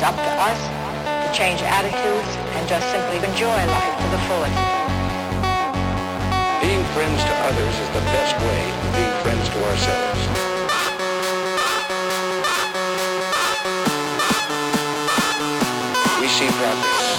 It's 0.00 0.08
up 0.08 0.16
to 0.16 0.32
us 0.40 0.56
to 1.28 1.28
change 1.36 1.60
attitudes 1.60 2.32
and 2.56 2.66
just 2.66 2.88
simply 2.88 3.18
enjoy 3.18 3.52
life 3.52 3.96
to 4.00 4.08
the 4.08 4.18
fullest. 4.24 4.56
Being 6.64 6.82
friends 6.96 7.20
to 7.20 7.34
others 7.44 7.74
is 7.76 7.88
the 7.92 8.00
best 8.08 8.34
way 8.40 8.62
of 8.80 8.94
being 8.96 9.12
friends 9.20 9.46
to 9.50 9.58
ourselves. 9.68 10.20
We 16.18 16.28
see 16.28 16.48
progress. 16.48 17.09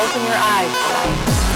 Open 0.00 0.24
your 0.24 0.36
eyes 0.36 1.47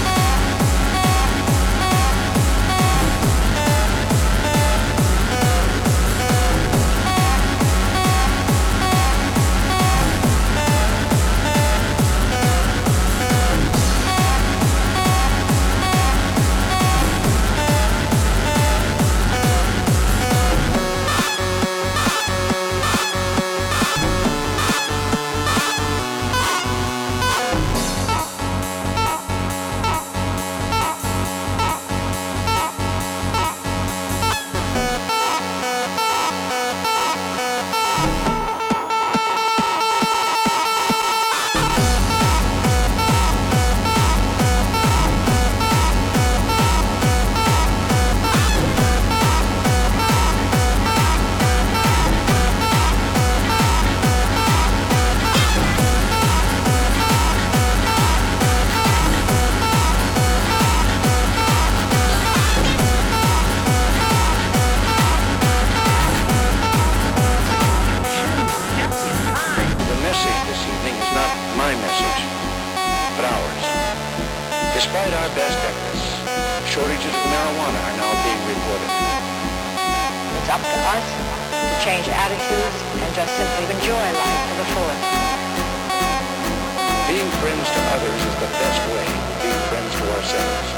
Despite 74.93 75.17
our 75.25 75.33
best 75.33 75.57
efforts, 75.57 76.05
shortages 76.69 77.09
of 77.09 77.25
marijuana 77.25 77.81
are 77.81 77.97
now 77.97 78.13
being 78.21 78.45
reported. 78.45 78.89
It's 80.37 80.49
up 80.53 80.61
to 80.61 80.77
us 80.93 81.07
to 81.49 81.75
change 81.81 82.05
attitudes 82.13 82.77
and 83.01 83.09
just 83.17 83.33
simply 83.33 83.73
enjoy 83.73 84.05
life 84.13 84.41
to 84.45 84.53
the 84.53 84.67
fullest. 84.69 85.01
Being 87.09 87.25
friends 87.41 87.65
to 87.73 87.81
others 87.89 88.21
is 88.21 88.35
the 88.37 88.53
best 88.53 88.81
way 88.93 89.09
of 89.09 89.33
being 89.41 89.61
friends 89.73 89.97
to 89.97 90.05
ourselves. 90.13 90.69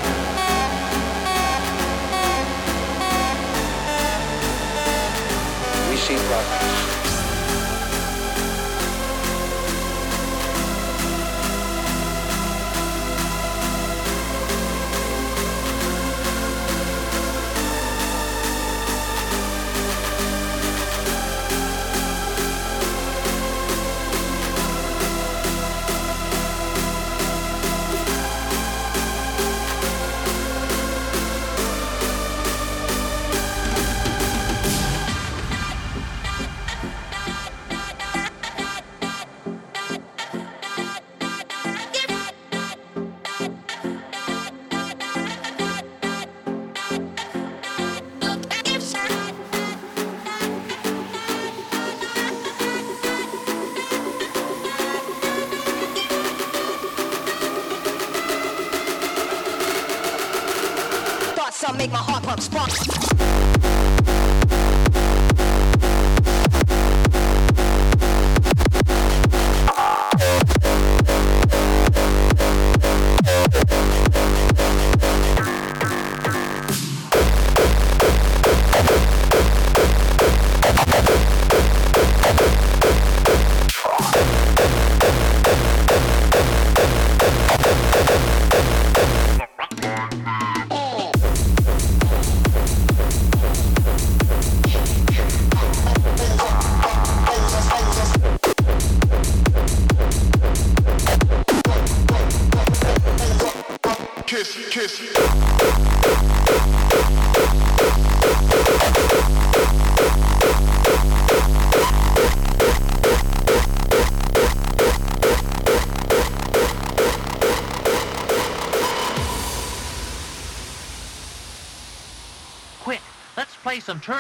We 5.92 5.98
see 6.00 6.16
progress. 6.16 7.05
Some 61.66 61.78
make 61.78 61.92
my 61.92 61.98
heart 61.98 62.22
pump. 62.22 63.25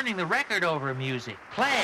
Turning 0.06 0.18
the 0.18 0.26
record 0.26 0.64
over 0.64 0.94
music. 0.94 1.36
Play. 1.52 1.75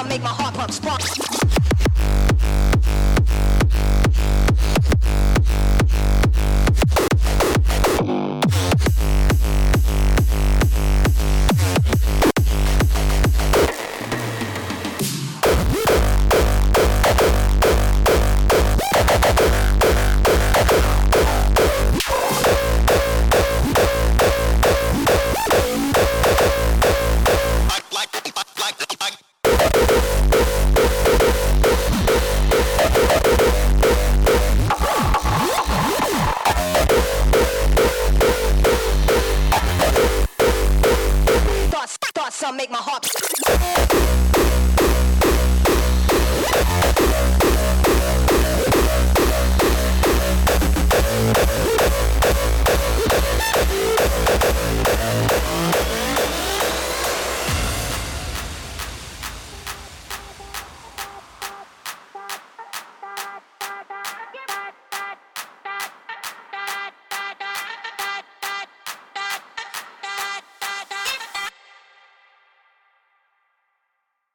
I 0.00 0.08
make 0.08 0.22
my 0.22 0.30
heart 0.30 0.54
pump 0.54 0.72
spark. 0.72 1.39